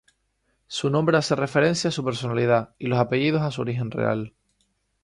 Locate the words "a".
1.89-1.91, 3.43-3.51